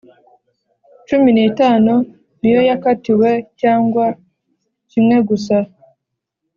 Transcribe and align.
cumi 1.07 1.29
n 1.35 1.37
itanu 1.49 1.93
niyo 2.39 2.61
yakatiwe 2.69 3.29
cyangwa 3.61 4.05
kimwe 4.89 5.17
gusa 5.29 5.57